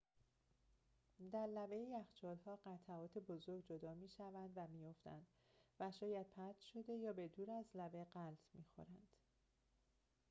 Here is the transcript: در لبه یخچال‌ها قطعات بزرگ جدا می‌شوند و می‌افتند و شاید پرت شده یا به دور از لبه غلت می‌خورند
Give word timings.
در 1.31 1.47
لبه 1.47 1.77
یخچال‌ها 1.77 2.59
قطعات 2.65 3.17
بزرگ 3.17 3.65
جدا 3.65 3.93
می‌شوند 3.93 4.51
و 4.55 4.67
می‌افتند 4.67 5.27
و 5.79 5.91
شاید 5.91 6.29
پرت 6.29 6.59
شده 6.59 6.93
یا 6.93 7.13
به 7.13 7.27
دور 7.27 7.51
از 7.51 7.65
لبه 7.75 8.05
غلت 8.15 8.49
می‌خورند 8.53 9.07